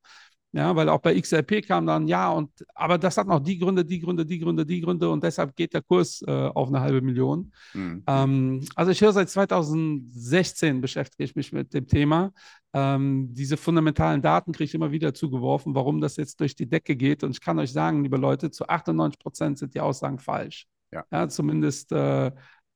[0.55, 3.83] Ja, weil auch bei XRP kam dann, ja, und aber das hat noch die Gründe,
[3.83, 7.01] die Gründe, die Gründe, die Gründe und deshalb geht der Kurs äh, auf eine halbe
[7.01, 7.51] Million.
[7.73, 8.03] Mhm.
[8.07, 12.31] Ähm, also ich höre seit 2016 beschäftige ich mich mit dem Thema.
[12.71, 16.95] Ähm, diese fundamentalen Daten kriege ich immer wieder zugeworfen, warum das jetzt durch die Decke
[16.95, 17.25] geht.
[17.25, 20.67] Und ich kann euch sagen, liebe Leute, zu 98 Prozent sind die Aussagen falsch.
[20.89, 21.03] Ja.
[21.11, 22.27] ja zumindest äh,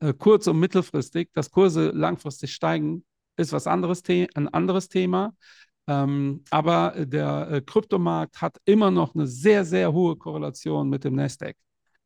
[0.01, 1.29] äh, kurz- und mittelfristig.
[1.31, 3.05] Dass Kurse langfristig steigen,
[3.37, 5.33] ist was anderes, ein anderes Thema.
[5.89, 11.15] Ähm, aber der äh, Kryptomarkt hat immer noch eine sehr, sehr hohe Korrelation mit dem
[11.15, 11.56] Nasdaq.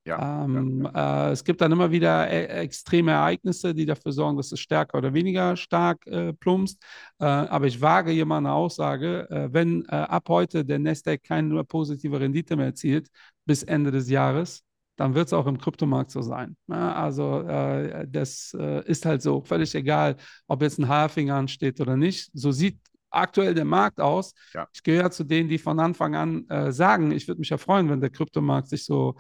[0.06, 4.38] Ja, ähm, ja, Äh, es gibt dann immer wieder e extreme Ereignisse, die dafür sorgen,
[4.38, 6.82] dass es stärker oder weniger stark äh, plumpst.
[7.20, 11.24] Äh, aber ich wage hier mal eine Aussage, äh, wenn äh, ab heute der Nasdaq
[11.24, 13.08] keine positive Rendite mehr erzielt
[13.46, 14.64] bis Ende des Jahres,
[14.98, 16.56] dann wird es auch im Kryptomarkt so sein.
[16.68, 18.54] Ja, also äh, das
[18.86, 20.18] ist halt so, völlig egal,
[20.48, 22.30] ob jetzt ein Halving ansteht oder nicht.
[22.34, 22.78] So sieht
[23.14, 24.34] aktuell der Markt aus.
[24.54, 24.68] Ja.
[24.74, 27.90] Ich gehöre zu denen, die von Anfang an äh, sagen, ich würde mich ja freuen,
[27.90, 29.16] wenn der Kryptomarkt sich so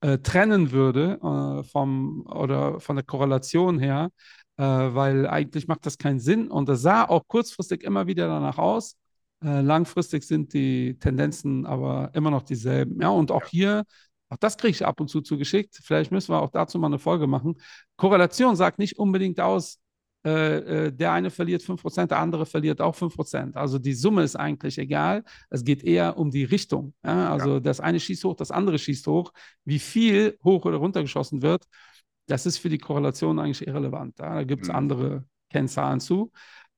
[0.00, 4.10] äh, trennen würde äh, vom oder von der Korrelation her,
[4.56, 8.58] äh, weil eigentlich macht das keinen Sinn und das sah auch kurzfristig immer wieder danach
[8.58, 8.96] aus.
[9.42, 13.00] Äh, langfristig sind die Tendenzen aber immer noch dieselben.
[13.00, 13.84] Ja, und auch hier
[14.32, 15.78] auch das kriege ich ab und zu zugeschickt.
[15.84, 17.56] Vielleicht müssen wir auch dazu mal eine Folge machen.
[17.96, 19.78] Korrelation sagt nicht unbedingt aus,
[20.24, 23.56] äh, äh, der eine verliert 5%, der andere verliert auch 5%.
[23.56, 25.24] Also die Summe ist eigentlich egal.
[25.50, 26.94] Es geht eher um die Richtung.
[27.04, 27.32] Ja?
[27.32, 27.60] Also ja.
[27.60, 29.32] das eine schießt hoch, das andere schießt hoch.
[29.64, 31.64] Wie viel hoch oder runter geschossen wird,
[32.26, 34.18] das ist für die Korrelation eigentlich irrelevant.
[34.20, 34.36] Ja?
[34.36, 34.76] Da gibt es mhm.
[34.76, 36.30] andere Kennzahlen zu.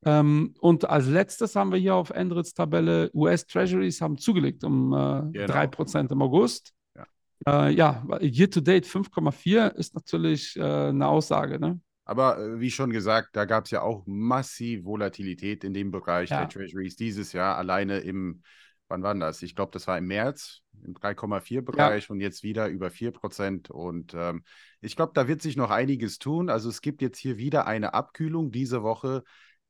[0.06, 4.92] Ähm, und als letztes haben wir hier auf Endrits Tabelle US Treasuries haben zugelegt um
[4.92, 5.54] äh, genau.
[5.54, 6.72] 3% im August.
[6.96, 11.58] Ja, äh, ja year to date 5,4 ist natürlich äh, eine Aussage.
[11.58, 11.80] Ne?
[12.04, 16.30] Aber äh, wie schon gesagt, da gab es ja auch massiv Volatilität in dem Bereich
[16.30, 16.40] ja.
[16.40, 17.56] der Treasuries dieses Jahr.
[17.56, 18.42] Alleine im,
[18.88, 19.42] wann war das?
[19.42, 22.10] Ich glaube, das war im März, im 3,4-Bereich ja.
[22.10, 23.70] und jetzt wieder über 4 Prozent.
[23.70, 24.44] Und ähm,
[24.80, 26.50] ich glaube, da wird sich noch einiges tun.
[26.50, 29.22] Also es gibt jetzt hier wieder eine Abkühlung diese Woche.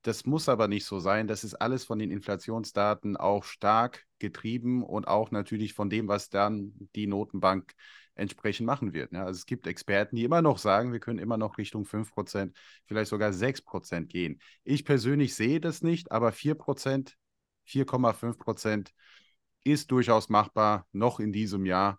[0.03, 1.29] Das muss aber nicht so sein.
[1.29, 6.29] Das ist alles von den Inflationsdaten auch stark getrieben und auch natürlich von dem, was
[6.29, 7.73] dann die Notenbank
[8.15, 9.13] entsprechend machen wird.
[9.13, 12.57] Ja, also es gibt Experten, die immer noch sagen, wir können immer noch Richtung 5%,
[12.87, 14.41] vielleicht sogar 6% gehen.
[14.65, 17.17] Ich persönlich sehe das nicht, aber 4%,
[17.67, 18.93] 4,5%
[19.65, 21.99] ist durchaus machbar, noch in diesem Jahr.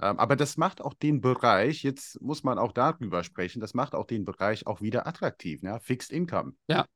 [0.00, 3.94] Ähm, aber das macht auch den Bereich, jetzt muss man auch darüber sprechen, das macht
[3.94, 5.80] auch den Bereich auch wieder attraktiv, ja?
[5.80, 6.52] Fixed Income.
[6.68, 6.86] Ja.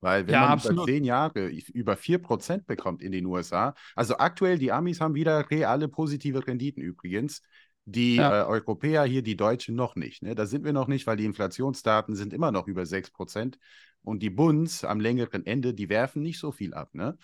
[0.00, 0.78] Weil wenn ja, man absolut.
[0.78, 5.48] über zehn Jahre über 4% bekommt in den USA, also aktuell die Amis haben wieder
[5.48, 7.40] reale positive Renditen übrigens.
[7.84, 8.42] Die ja.
[8.42, 10.22] äh, Europäer hier, die Deutschen noch nicht.
[10.22, 10.34] Ne?
[10.34, 13.58] Da sind wir noch nicht, weil die Inflationsdaten sind immer noch über 6%.
[14.04, 16.90] Und die Bunds am längeren Ende, die werfen nicht so viel ab.
[16.92, 17.16] Ne?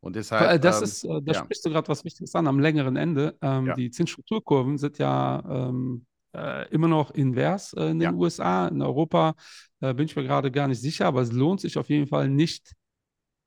[0.00, 1.38] Und deshalb, Das ähm, ist, äh, da ja.
[1.42, 3.36] sprichst du gerade was Wichtiges an am längeren Ende.
[3.42, 3.74] Ähm, Ja.
[3.74, 8.14] Die Zinsstrukturkurven sind ja ähm, äh, immer noch invers äh, in den.
[8.14, 8.68] USA.
[8.68, 9.34] In Europa
[9.78, 12.72] bin ich mir gerade gar nicht sicher, aber es lohnt sich auf jeden Fall nicht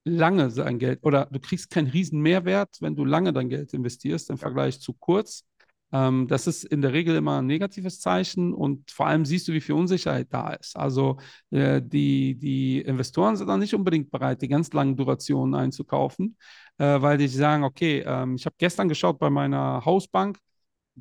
[0.03, 4.29] lange sein Geld oder du kriegst keinen riesen Mehrwert, wenn du lange dein Geld investierst
[4.29, 5.45] im Vergleich zu kurz.
[5.91, 9.54] Ähm, das ist in der Regel immer ein negatives Zeichen und vor allem siehst du,
[9.54, 10.75] wie viel Unsicherheit da ist.
[10.75, 11.17] Also
[11.52, 16.38] äh, die, die Investoren sind dann nicht unbedingt bereit, die ganz langen Durationen einzukaufen,
[16.78, 20.38] äh, weil die sagen, okay, ähm, ich habe gestern geschaut bei meiner Hausbank,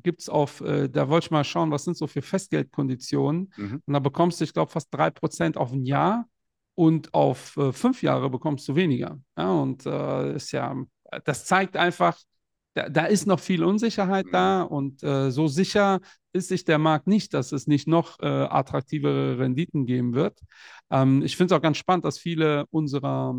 [0.01, 3.51] gibt es auf, äh, da wollte ich mal schauen, was sind so für Festgeldkonditionen.
[3.57, 3.81] Mhm.
[3.85, 6.27] Und da bekommst du, ich glaube, fast 3% auf ein Jahr
[6.75, 9.19] und auf äh, fünf Jahre bekommst du weniger.
[9.37, 10.75] Ja, und äh, ist ja,
[11.25, 12.17] das zeigt einfach,
[12.73, 15.99] da, da ist noch viel Unsicherheit da und äh, so sicher
[16.33, 20.39] ist sich der Markt nicht, dass es nicht noch äh, attraktivere Renditen geben wird.
[20.91, 23.35] Ähm, ich finde es auch ganz spannend, dass viele unserer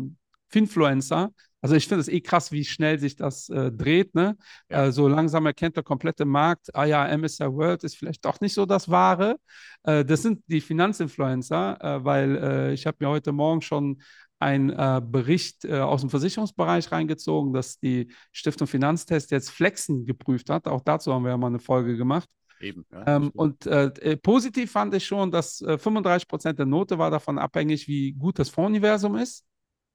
[0.49, 4.35] Finfluencer, also ich finde es eh krass, wie schnell sich das äh, dreht, ne?
[4.69, 4.85] Ja.
[4.85, 8.53] Äh, so langsam erkennt der komplette Markt, ah ja, MSCI World ist vielleicht doch nicht
[8.53, 9.37] so das Wahre.
[9.83, 14.01] Äh, das sind die Finanzinfluencer, äh, weil äh, ich habe mir heute Morgen schon
[14.41, 20.49] einen äh, Bericht äh, aus dem Versicherungsbereich reingezogen, dass die Stiftung Finanztest jetzt Flexen geprüft
[20.49, 20.67] hat.
[20.67, 22.29] Auch dazu haben wir ja mal eine Folge gemacht.
[22.59, 22.85] Eben.
[22.91, 26.97] Ja, Ähm, und äh, äh, positiv fand ich schon, dass äh, 35 Prozent der Note
[26.97, 29.45] war davon abhängig, wie gut das Fondsuniversum ist.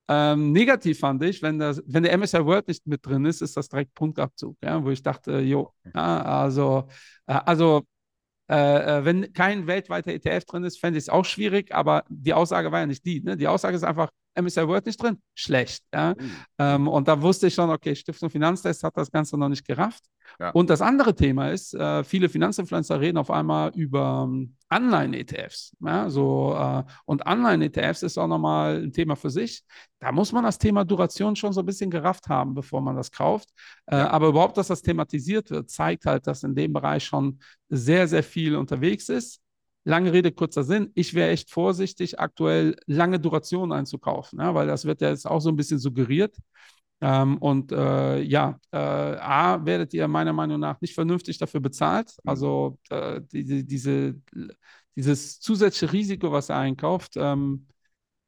[0.09, 3.57] Ähm, negativ fand ich, wenn, das, wenn der MSCI World nicht mit drin ist, ist
[3.57, 6.89] das direkt Punktabzug, ja, wo ich dachte, jo, ja, also,
[7.27, 7.83] äh, also
[8.49, 12.33] äh, äh, wenn kein weltweiter ETF drin ist, fände ich es auch schwierig, aber die
[12.33, 13.21] Aussage war ja nicht die.
[13.21, 13.37] Ne?
[13.37, 15.83] Die Aussage ist einfach, MSCI World nicht drin, schlecht.
[15.95, 16.13] Ja?
[16.13, 16.15] Uh,
[16.59, 20.05] Ähm, und da wusste ich schon, okay, Stiftung Finanztest hat das Ganze noch nicht gerafft.
[20.41, 20.51] Ja.
[20.51, 25.77] Und das andere Thema ist, äh, viele Finanzinfluencer reden auf einmal über ähm, Anleihen-ETFs.
[25.81, 26.11] Ja?
[26.11, 29.63] So, äh, und Anleihen-ETFs ist auch nochmal ein Thema für sich.
[30.01, 33.11] Da muss man das Thema Duration schon so ein bisschen gerafft haben, bevor man das
[33.11, 33.51] kauft.
[33.87, 34.11] Äh, Ja.
[34.11, 38.23] aber überhaupt, dass das thematisiert wird, zeigt halt, dass in dem Bereich schon sehr, sehr
[38.23, 39.41] viel unterwegs ist.
[39.89, 40.91] Lange Rede, kurzer Sinn.
[40.95, 45.39] Ich wäre echt vorsichtig, aktuell lange Durationen einzukaufen, ja, weil das wird ja jetzt auch
[45.41, 46.37] so ein bisschen suggeriert.
[47.01, 52.09] Ähm, und äh, ja, äh, A, werdet ihr meiner Meinung nach nicht vernünftig dafür bezahlt.
[52.25, 52.29] Mhm.
[52.29, 54.17] Also äh, die, diese,
[54.97, 57.69] dieses zusätzliche Risiko, was er einkauft, ähm,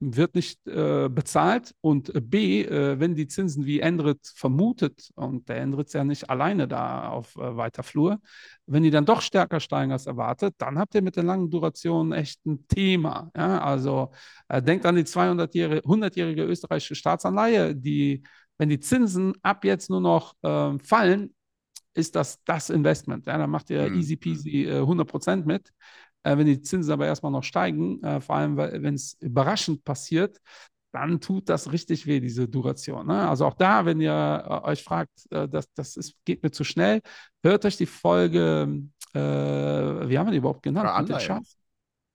[0.01, 1.75] wird nicht äh, bezahlt.
[1.81, 6.05] Und äh, B, äh, wenn die Zinsen wie Endrit vermutet, und der Endrit ist ja
[6.05, 8.21] nicht alleine da auf äh, weiter Flur,
[8.67, 12.13] wenn die dann doch stärker steigen als erwartet, dann habt ihr mit der langen Duration
[12.13, 13.31] echt ein Thema.
[13.37, 13.61] Ja?
[13.61, 14.13] Also
[14.49, 18.23] äh, denkt an die 200-jährige, 100-jährige österreichische Staatsanleihe, die,
[18.57, 21.35] wenn die Zinsen ab jetzt nur noch äh, fallen,
[21.95, 23.27] ist das das Investment.
[23.27, 23.37] Ja?
[23.37, 23.97] Dann macht ihr Mhm.
[23.99, 25.73] easy peasy äh, 100% mit.
[26.29, 30.38] Äh, wenn die Zinsen aber erstmal noch steigen, äh, vor allem wenn es überraschend passiert,
[30.93, 33.07] dann tut das richtig weh, diese Duration.
[33.07, 33.29] Ne?
[33.29, 37.01] Also auch da, wenn ihr äh, euch fragt, das, das ist, geht mir zu schnell,
[37.43, 38.83] hört euch die Folge,
[39.14, 40.88] äh, wie haben wir die überhaupt genannt?
[40.88, 41.27] Ja, Mit den Anleihen.
[41.27, 41.58] Schafen?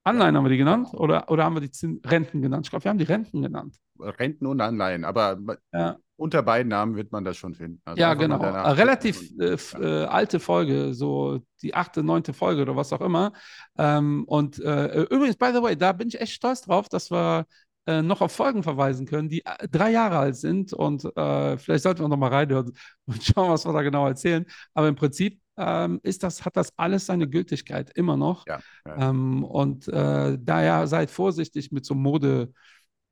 [0.03, 2.65] Anleihen haben wir die genannt oder, oder haben wir die Zin Renten genannt?
[2.65, 3.77] Ich glaube, wir haben die Renten genannt.
[3.99, 5.37] Renten und Anleihen, aber
[5.71, 5.97] Ja.
[6.17, 7.81] unter beiden Namen wird man das schon finden.
[7.85, 8.41] Also Ja, genau.
[8.43, 13.31] Äh, relativ äh, äh, alte Folge, so die achte, neunte Folge oder was auch immer.
[13.77, 17.45] Ähm, und äh, übrigens, by the way, da bin ich echt stolz drauf, dass wir
[17.85, 20.73] äh, noch auf Folgen verweisen können, die äh, drei Jahre alt sind.
[20.73, 22.73] Und äh, vielleicht sollten wir noch mal reinhören
[23.05, 24.45] und schauen, was wir da genau erzählen.
[24.73, 28.45] Aber im Prinzip ähm, ist das, hat das alles seine Gültigkeit immer noch.
[28.47, 29.09] Ja, ja.
[29.09, 32.53] Ähm, und äh, daher seid vorsichtig mit so Mode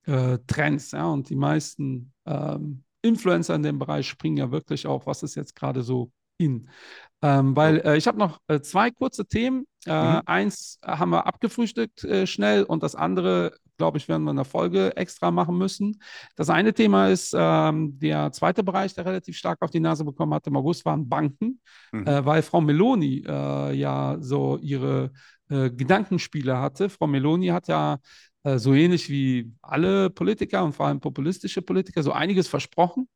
[0.06, 0.38] äh,
[0.92, 5.36] ja, und die meisten ähm, Influencer in dem Bereich springen ja wirklich auf, was ist
[5.36, 6.70] jetzt gerade so in.
[7.24, 9.66] Ähm, weil äh, ich habe noch äh, zwei kurze Themen.
[9.86, 10.22] Äh, Mhm.
[10.26, 14.46] Eins haben wir abgefrühstückt äh, schnell und das andere, glaube ich, werden wir in der
[14.46, 16.02] Folge extra machen müssen.
[16.36, 20.34] Das eine Thema ist ähm, der zweite Bereich, der relativ stark auf die Nase bekommen
[20.34, 21.60] hat im August, waren Banken,
[21.92, 22.08] Mhm.
[22.08, 25.12] äh, weil Frau Meloni äh, ja so ihre
[25.50, 26.90] äh, Gedankenspiele hatte.
[26.90, 28.00] Frau Meloni hat ja
[28.44, 33.08] äh, so ähnlich wie alle Politiker und vor allem populistische Politiker so einiges versprochen.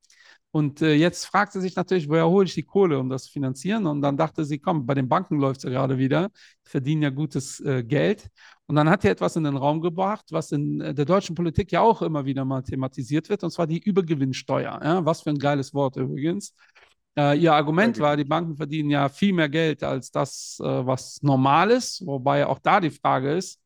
[0.55, 3.31] Und äh, jetzt fragt sie sich natürlich, woher hole ich die Kohle, um das zu
[3.33, 3.85] finanzieren?
[3.87, 6.29] Und dann dachte sie, komm, bei den Banken läuft es ja gerade wieder,
[6.65, 8.29] die verdienen ja gutes äh, Geld.
[8.65, 11.73] Und dann hat sie etwas in den Raum gebracht, was in äh, der deutschen Politik
[11.73, 14.79] ja auch immer wieder mal thematisiert wird, und zwar die Übergewinnsteuer.
[14.81, 15.03] Ja?
[15.03, 16.55] Was für ein geiles Wort übrigens.
[17.17, 21.21] Äh, ihr Argument war, die Banken verdienen ja viel mehr Geld als das, äh, was
[21.21, 23.59] normal ist, wobei auch da die Frage ist,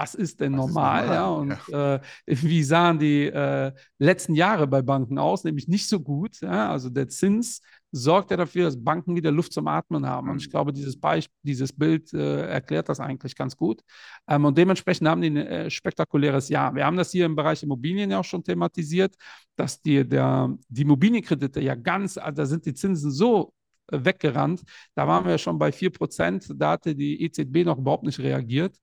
[0.00, 1.00] was ist denn Was ist normal?
[1.00, 1.14] normal?
[1.14, 5.44] Ja, und Äh, wie sahen die äh, letzten Jahre bei Banken aus?
[5.44, 6.40] Nämlich nicht so gut.
[6.40, 6.70] Ja?
[6.70, 10.30] Also der Zins sorgt er dafür, dass Banken wieder Luft zum Atmen haben.
[10.30, 10.50] Und ich Mhm.
[10.50, 13.82] glaube, dieses Beispiel, dieses Bild äh, erklärt das eigentlich ganz gut.
[14.28, 16.74] Ähm, und dementsprechend haben die ein äh, spektakuläres Jahr.
[16.74, 19.14] Wir haben das hier im Bereich Immobilien ja auch schon thematisiert,
[19.56, 23.52] dass die, der, die Immobilienkredite ja ganz, also da sind die Zinsen so
[23.90, 24.62] äh, weggerannt.
[24.94, 26.52] Da waren wir ja schon bei 4%.
[26.56, 28.76] Da hatte die EZB noch überhaupt nicht reagiert.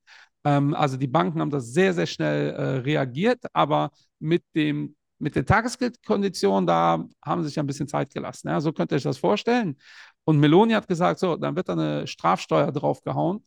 [0.46, 5.36] Ähm, also die Banken haben das sehr, sehr schnell äh, reagiert, aber mit dem mit
[5.36, 8.50] den Tagesgeldkonditionen, da haben sie sich ein bisschen Zeit gelassen.
[8.50, 9.78] Ja, so könnt ihr euch das vorstellen.
[10.26, 13.44] Und Meloni hat gesagt, so, dann wird da eine Strafsteuer draufgehauen.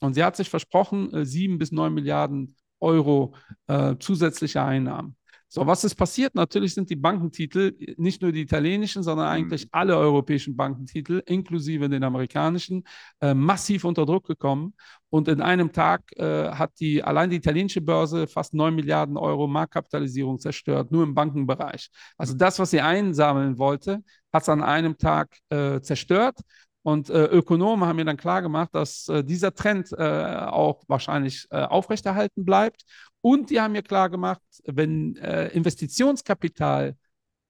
[0.00, 3.34] Und sie hat sich versprochen, äh, sieben bis neun Milliarden Euro
[3.68, 5.16] äh, zusätzliche Einnahmen.
[5.54, 6.34] So, was ist passiert?
[6.34, 9.32] Natürlich sind die Bankentitel, nicht nur die italienischen, sondern Mhm.
[9.32, 12.84] eigentlich alle europäischen Bankentitel, inklusive den amerikanischen,
[13.20, 14.72] äh, massiv unter Druck gekommen.
[15.10, 19.46] Und in einem Tag äh, hat die allein die italienische Börse fast 9 Milliarden Euro
[19.46, 21.90] Marktkapitalisierung zerstört, nur im Bankenbereich.
[22.16, 26.38] Also das, was sie einsammeln wollte, hat es an einem Tag äh, zerstört.
[26.84, 31.62] Und äh, Ökonomen haben mir dann klargemacht, dass äh, dieser Trend äh, auch wahrscheinlich äh,
[31.62, 32.84] aufrechterhalten bleibt.
[33.22, 36.96] Und die haben mir klargemacht, wenn äh, Investitionskapital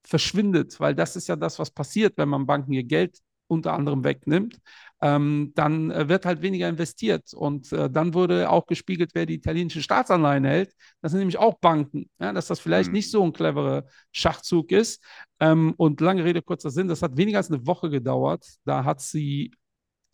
[0.05, 4.03] verschwindet, weil das ist ja das, was passiert, wenn man Banken ihr Geld unter anderem
[4.05, 4.59] wegnimmt,
[5.03, 7.35] ähm, dann äh, wird halt weniger investiert.
[7.35, 10.73] Und äh, dann wurde auch gespiegelt, wer die italienischen Staatsanleihen hält.
[11.03, 12.09] Das sind nämlich auch Banken.
[12.19, 12.95] Ja, dass das vielleicht Mhm.
[12.95, 15.05] nicht so ein cleverer Schachzug ist.
[15.41, 18.47] Ähm, und lange Rede, kurzer Sinn, das hat weniger als eine Woche gedauert.
[18.65, 19.53] Da hat sie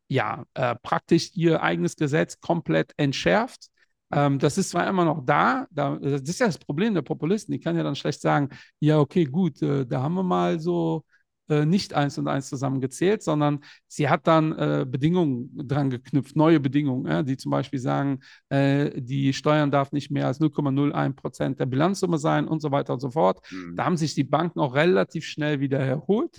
[0.08, 3.68] ja äh, praktisch ihr eigenes Gesetz komplett entschärft.
[4.12, 7.52] Ähm, das ist zwar immer noch da, da, das ist ja das Problem der Populisten.
[7.52, 8.48] Die kann ja dann schlecht sagen,
[8.80, 11.04] ja, okay, gut, äh, da haben wir mal so
[11.48, 16.60] äh, nicht eins und eins zusammengezählt, sondern sie hat dann äh, Bedingungen dran geknüpft, neue
[16.60, 21.60] Bedingungen, ja, die zum Beispiel sagen, äh, die Steuern darf nicht mehr als 0,01 Prozent
[21.60, 23.40] der Bilanzsumme sein und so weiter und so fort.
[23.50, 23.76] Mhm.
[23.76, 26.38] Da haben sich die Banken auch relativ schnell wieder erholt.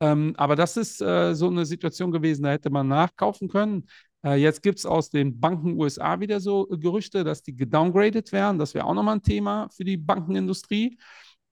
[0.00, 3.86] Ähm, aber das ist äh, so eine Situation gewesen, da hätte man nachkaufen können.
[4.26, 8.32] Äh, jetzt gibt es aus den Banken USA wieder so äh, Gerüchte, dass die gedowngradet
[8.32, 8.58] werden.
[8.58, 10.98] Das wäre auch nochmal ein Thema für die Bankenindustrie.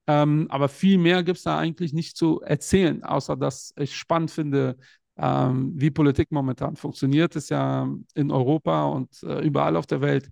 [0.07, 4.29] Ähm, aber viel mehr gibt es da eigentlich nicht zu erzählen, außer dass ich spannend
[4.29, 4.77] finde,
[5.17, 7.35] ähm, wie Politik momentan funktioniert.
[7.35, 10.29] Ist ja in Europa und äh, überall auf der Welt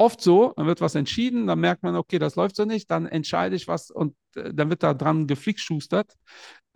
[0.00, 3.06] oft so, dann wird was entschieden, dann merkt man, okay, das läuft so nicht, dann
[3.06, 6.14] entscheide ich was und äh, dann wird da dran geflickschustert.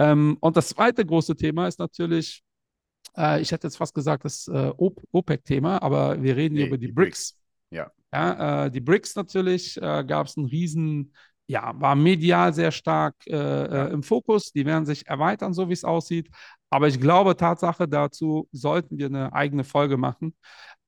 [0.01, 2.43] Ähm, und das zweite große Thema ist natürlich,
[3.17, 6.79] äh, ich hätte jetzt fast gesagt, das äh, OPEC-Thema, aber wir reden hier Nee, über
[6.79, 7.39] die, die BRICS.
[7.71, 7.91] Ja.
[8.13, 11.15] Ja, äh, die BRICS natürlich, äh, gab es einen riesen,
[11.47, 13.87] ja, war medial sehr stark äh, Ja.
[13.87, 14.53] äh, im Fokus.
[14.53, 16.29] Die werden sich erweitern, so wie es aussieht.
[16.71, 20.35] Aber ich glaube, Tatsache dazu sollten wir eine eigene Folge machen,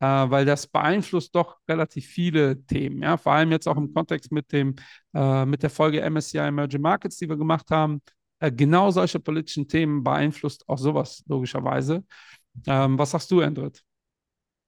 [0.00, 3.02] äh, weil das beeinflusst doch relativ viele Themen.
[3.02, 3.16] Ja?
[3.16, 4.74] Vor allem jetzt auch im Kontext mit, dem,
[5.14, 8.00] äh, mit der Folge MSCI Emerging Markets, die wir gemacht haben.
[8.40, 12.04] Äh, genau solche politischen Themen beeinflusst auch sowas, logischerweise.
[12.66, 13.82] Ähm, was sagst du, Endrit?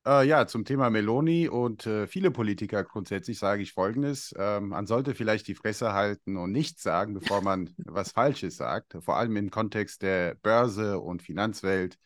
[0.07, 4.33] Äh, ja, zum Thema Meloni und äh, viele Politiker grundsätzlich sage ich Folgendes.
[4.39, 8.97] Ähm, man sollte vielleicht die Fresse halten und nichts sagen, bevor man was Falsches sagt,
[9.01, 11.99] vor allem im Kontext der Börse und Finanzwelt.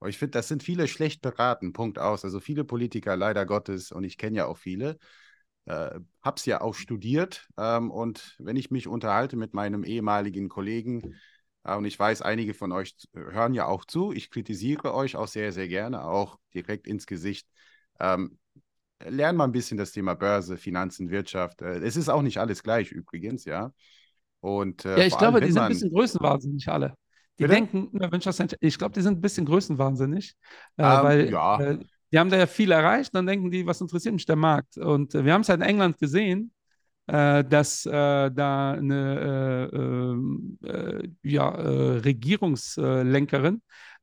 [0.00, 2.24] Aber ich finde, das sind viele schlecht beraten, Punkt aus.
[2.24, 4.98] Also viele Politiker, leider Gottes, und ich kenne ja auch viele,
[5.66, 7.48] äh, habe es ja auch studiert.
[7.58, 11.06] Ähm, und wenn ich mich unterhalte mit meinem ehemaligen Kollegen,
[11.64, 15.28] äh, und ich weiß, einige von euch hören ja auch zu, ich kritisiere euch auch
[15.28, 17.48] sehr, sehr gerne, auch direkt ins Gesicht.
[18.00, 18.38] Ähm,
[19.04, 21.62] lernen mal ein bisschen das Thema Börse, Finanzen, Wirtschaft.
[21.62, 23.72] Äh, es ist auch nicht alles gleich übrigens, ja.
[24.40, 26.94] Und, äh, Ja, ich vor allem, glaube, die sind ein bisschen größenwahnsinnig alle.
[27.38, 27.46] Die Bitte?
[27.46, 27.90] denken,
[28.60, 30.36] ich glaube, die sind ein bisschen größenwahnsinnig,
[30.76, 31.66] äh, Ähm, weil ja.
[32.14, 34.78] Die haben da ja viel erreicht, dann denken die, was interessiert mich der Markt?
[34.78, 36.52] Und äh, wir haben es ja in England gesehen,
[37.08, 43.62] äh, dass äh, da eine äh, ähm, äh, ja, äh, Regierungslenkerin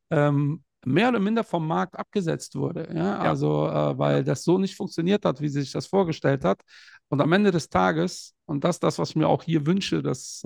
[0.10, 2.93] ähm, mehr oder minder vom Markt abgesetzt wurde.
[2.93, 3.19] Ja?
[3.19, 6.60] Also, äh, weil das so nicht funktioniert hat, wie sie sich das vorgestellt hat.
[7.08, 10.04] Und am Ende des Tages, und das ist das, was ich mir auch hier wünsche,
[10.04, 10.43] dass,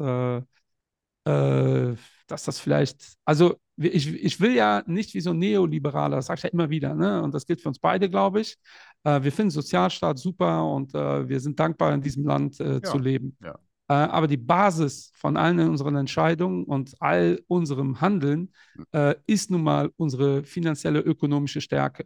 [2.28, 6.40] dass das vielleicht, also ich, ich will ja nicht wie so ein Neoliberaler, das sage
[6.40, 7.22] ich ja immer wieder, ne?
[7.22, 8.58] und das gilt für uns beide, glaube ich.
[9.04, 12.98] Äh, wir finden Sozialstaat super und äh, wir sind dankbar, in diesem Land äh, zu
[12.98, 13.38] leben.
[13.44, 13.58] ja.
[13.88, 18.86] Äh, aber die Basis von allen unseren Entscheidungen und all unserem Handeln Hm.
[18.92, 22.06] äh, ist nun mal unsere finanzielle ökonomische Stärke.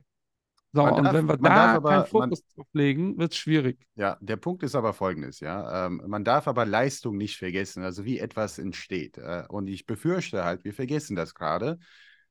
[0.71, 3.31] So, Man und darf- wenn wir man da aber- keinen man- Fokus drauf legen, wird
[3.31, 3.79] es schwierig.
[3.95, 5.87] Ja, der Punkt ist aber folgendes, ja.
[5.87, 9.17] Ähm, man darf aber Leistung nicht vergessen, also wie etwas entsteht.
[9.17, 11.79] Äh, und ich befürchte halt, wir vergessen das gerade.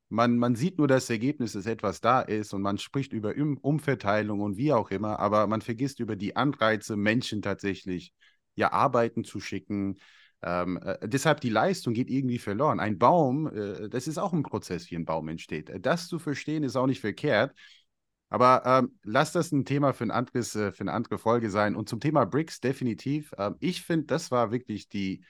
[0.08, 3.58] Man, man sieht nur das Ergebnis, dass etwas da ist und man spricht über um
[3.58, 8.14] Umverteilung und wie auch immer, aber man vergisst über die Anreize, Menschen tatsächlich
[8.54, 9.96] ja arbeiten zu schicken,
[10.40, 12.78] Ähm, äh, deshalb die Leistung geht irgendwie verloren.
[12.78, 15.68] Ein Baum, äh, das ist auch ein Prozess, wie ein Baum entsteht.
[15.84, 17.52] Das zu verstehen ist auch nicht verkehrt.
[18.30, 21.74] Aber ähm, lass das ein Thema für, ein anderes, äh, für eine andere Folge sein.
[21.74, 23.32] Und zum Thema BRICS definitiv.
[23.38, 25.24] Ähm, ich finde, das war wirklich die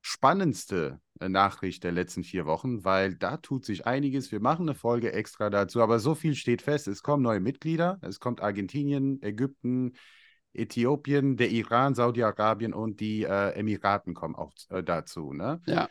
[0.00, 4.32] spannendste äh, Nachricht der letzten vier Wochen, weil da tut sich einiges.
[4.32, 6.88] Wir machen eine Folge extra dazu, aber so viel steht fest.
[6.88, 7.98] Es kommen neue Mitglieder.
[8.02, 9.92] Es kommt Argentinien, Ägypten,
[10.54, 15.32] Äthiopien, der Iran, Saudi-Arabien und die äh, Emiraten kommen auch äh, dazu.
[15.32, 15.60] Ne?
[15.66, 15.88] Ja.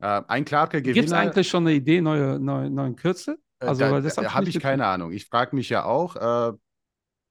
[0.00, 0.94] Äh, ein klarer Gewinner.
[0.94, 3.38] Gibt es eigentlich schon eine Idee, neue, neue, neuen Kürzel?
[3.60, 5.12] Äh, Also, da das da hab habe ich keine Ahnung.
[5.12, 6.16] Ich frage mich ja auch.
[6.16, 6.56] Äh,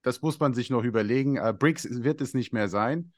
[0.01, 1.35] das muss man sich noch überlegen.
[1.37, 3.11] Äh, BRICS wird es nicht mehr sein.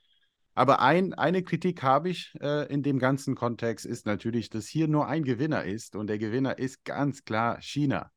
[0.54, 4.88] Aber ein, eine Kritik habe ich äh, in dem ganzen Kontext ist natürlich, dass hier
[4.88, 8.12] nur ein Gewinner ist und der Gewinner ist ganz klar China.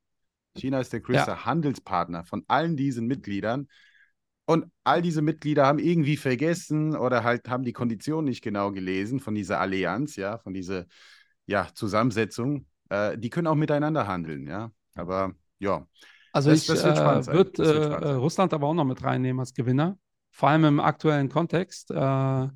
[0.57, 3.69] China ist der größte Handelspartner von allen diesen Mitgliedern.
[4.47, 9.21] Und all diese Mitglieder haben irgendwie vergessen oder halt haben die Konditionen nicht genau gelesen
[9.21, 10.87] von dieser Allianz, ja, von dieser
[11.47, 12.67] ja, Zusammensetzung.
[12.89, 14.71] Äh, die können auch miteinander handeln, ja.
[14.95, 15.87] Aber ja,
[16.33, 18.13] Also Das- ich das äh, würde äh, äh.
[18.15, 19.99] Russland aber auch noch mit reinnehmen als Gewinner,
[20.33, 21.91] vor allem im aktuellen Kontext.
[21.91, 22.49] Äh,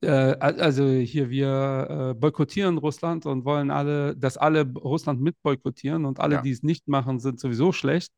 [0.00, 0.08] äh,
[0.40, 6.04] al- also hier, wir äh, boykottieren Russland und wollen alle, dass alle Russland mit boykottieren
[6.04, 6.42] und alle, Ja.
[6.42, 8.12] die es nicht machen, sind sowieso schlecht.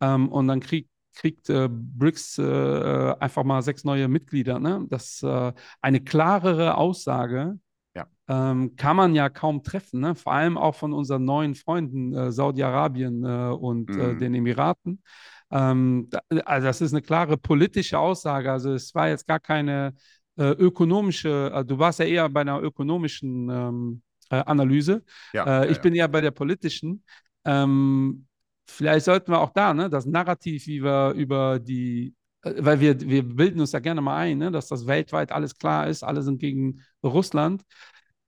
[0.00, 4.58] Ähm, und dann krieg, kriegt äh, BRICS äh, einfach mal sechs neue Mitglieder.
[4.58, 4.86] Ne?
[4.88, 7.58] Das äh, eine klarere Aussage
[7.94, 8.06] Ja.
[8.28, 10.14] ähm, kann man ja kaum treffen, ne?
[10.14, 14.18] Vor allem auch von unseren neuen Freunden äh, Saudi-Arabien äh, und äh, Mhm.
[14.18, 15.02] den Emiraten.
[15.50, 18.52] Ähm, da, also das ist eine klare politische Aussage.
[18.52, 19.94] Also es war jetzt gar keine
[20.38, 25.02] äh, ökonomische, äh, du warst ja eher bei einer ökonomischen ähm, äh, Analyse.
[25.32, 27.04] ja, Äh, ja, ich bin eher bei der politischen.
[27.44, 28.26] Ähm,
[28.66, 33.00] vielleicht sollten wir auch da, ne, das Narrativ, wie wir über die, äh, weil wir,
[33.00, 36.22] wir bilden uns ja gerne mal ein, ne, dass das weltweit alles klar ist, alle
[36.22, 37.64] sind gegen Russland.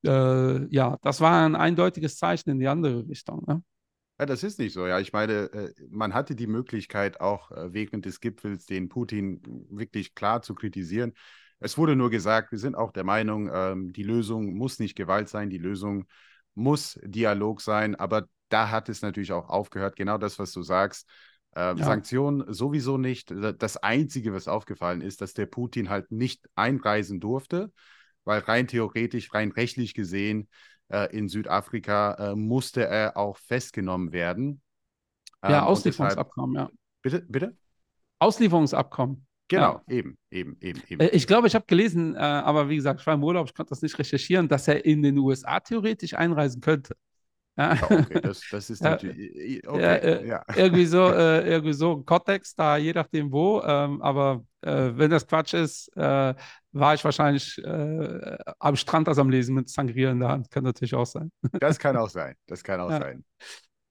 [0.05, 3.45] Äh, ja, das war ein eindeutiges Zeichen in die andere Richtung.
[3.47, 3.63] Ne?
[4.19, 4.87] Ja, das ist nicht so.
[4.87, 9.41] Ja, ich meine, äh, man hatte die Möglichkeit, auch äh, während des Gipfels den Putin
[9.71, 11.15] wirklich klar zu kritisieren.
[11.59, 15.29] Es wurde nur gesagt, wir sind auch der Meinung, ähm, die Lösung muss nicht Gewalt
[15.29, 16.07] sein, die Lösung
[16.55, 17.95] muss Dialog sein.
[17.95, 21.09] Aber da hat es natürlich auch aufgehört, genau das, was du sagst.
[21.55, 21.77] Äh, Ja.
[21.77, 23.33] Sanktionen sowieso nicht.
[23.59, 27.73] Das Einzige, was aufgefallen ist, dass der Putin halt nicht einreisen durfte,
[28.25, 30.49] weil rein theoretisch, rein rechtlich gesehen,
[30.89, 34.61] äh, in Südafrika äh, musste er auch festgenommen werden.
[35.43, 36.71] Ja, Ähm, deshalb, Auslieferungsabkommen, ja.
[37.03, 37.57] bitte, bitte?
[38.19, 39.27] Auslieferungsabkommen.
[39.49, 41.01] Genau, eben, eben, eben, eben.
[41.01, 43.55] Äh, Ich glaube, ich habe gelesen, äh, aber wie gesagt, ich war im Urlaub, ich
[43.55, 46.97] konnte das nicht recherchieren, dass er in den USA theoretisch einreisen könnte.
[47.57, 47.75] Ja.
[47.81, 49.63] Ja, okay, das, das ist Ja, natürlich.
[49.71, 50.45] Ja, Okay, äh, ja.
[50.55, 53.63] irgendwie so, äh, irgendwie so ein Kontext da, je nachdem wo.
[53.63, 56.35] Ähm, aber äh, wenn das Quatsch ist, äh,
[56.73, 60.51] war ich wahrscheinlich äh, am Strand als am Lesen mit Sangria in der Hand.
[60.51, 61.31] Kann natürlich auch sein.
[61.59, 62.35] Das kann auch sein.
[62.47, 62.99] Das kann auch Ja.
[62.99, 63.25] sein.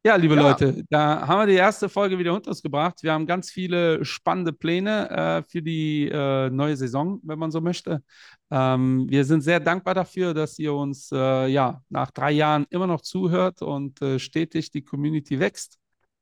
[0.03, 0.41] Ja, liebe Ja.
[0.41, 3.03] Leute, da haben wir die erste Folge wieder unter uns gebracht.
[3.03, 7.61] Wir haben ganz viele spannende Pläne äh, für die äh, neue Saison, wenn man so
[7.61, 8.01] möchte.
[8.49, 12.87] Ähm, wir sind sehr dankbar dafür, dass ihr uns äh, ja nach drei Jahren immer
[12.87, 15.77] noch zuhört und äh, stetig die Community wächst.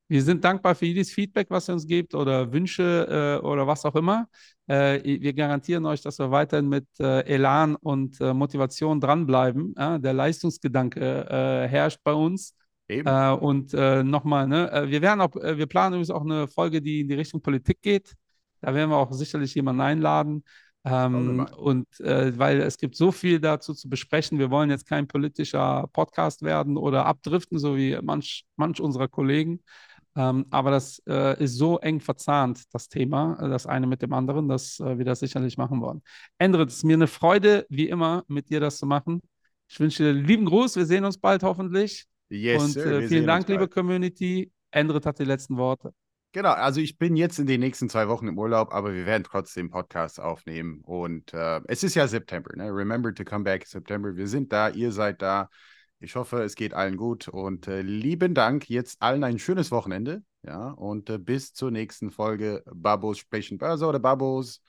[0.08, 3.86] Wir sind dankbar für jedes Feedback, was ihr uns gebt oder Wünsche äh, oder was
[3.86, 4.28] auch immer.
[4.66, 9.74] Äh, wir garantieren euch, dass wir weiterhin mit Elan und Motivation dranbleiben.
[9.74, 12.54] Der Leistungsgedanke herrscht bei uns.
[12.98, 16.48] Äh, und äh, nochmal, ne, äh, wir werden auch, äh, wir planen übrigens auch eine
[16.48, 18.14] Folge, die in die Richtung Politik geht.
[18.60, 20.44] Da werden wir auch sicherlich jemanden einladen.
[20.84, 24.38] Ähm, und äh, weil es gibt so viel dazu zu besprechen.
[24.38, 29.60] Wir wollen jetzt kein politischer Podcast werden oder abdriften, so wie manch, manch unserer Kollegen.
[30.16, 34.12] Ähm, aber das äh, ist so eng verzahnt, das Thema, äh, das eine mit dem
[34.12, 36.02] anderen, dass äh, wir das sicherlich machen wollen.
[36.38, 39.20] Endre, es ist mir eine Freude, wie immer, mit dir das zu machen.
[39.68, 40.76] Ich wünsche dir lieben Gruß.
[40.76, 42.09] Wir sehen uns bald hoffentlich.
[42.30, 43.00] Yes, Und sir.
[43.00, 43.68] äh, vielen Dank, liebe.
[43.68, 44.50] Community.
[44.70, 45.92] Endrit hat die letzten Worte.
[46.32, 49.24] Genau, also ich bin jetzt in den nächsten zwei Wochen im Urlaub, aber wir werden
[49.24, 50.80] trotzdem Podcasts aufnehmen.
[50.82, 52.70] Und äh, es ist ja September, ne?
[52.72, 54.14] Remember to come back September.
[54.14, 55.48] Wir sind da, ihr seid da.
[55.98, 57.26] Ich hoffe, es geht allen gut.
[57.26, 58.70] Und äh, lieben Dank.
[58.70, 60.22] Jetzt allen ein schönes Wochenende.
[60.42, 64.62] Ja, und äh, bis zur nächsten Folge Babos sprechen Börse oder Babos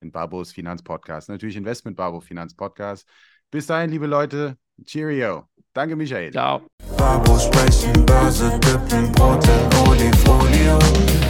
[0.00, 1.28] in Babos Finanzpodcast.
[1.28, 3.06] Natürlich Investment Babo Finanzpodcast.
[3.50, 4.58] Bis dahin, liebe Leute.
[4.84, 5.44] Cheerio.
[5.72, 6.32] Danke, Michael.
[6.32, 6.62] Ciao.
[6.96, 9.52] Babo sprechen, Börse, dippen Brote,
[9.88, 10.78] Olifolio.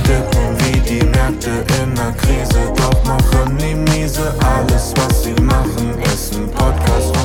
[0.05, 4.35] Dippen wie die Märkte in der Krise, doch machen die miese.
[4.41, 7.20] Alles, was sie machen, ist ein Podcast.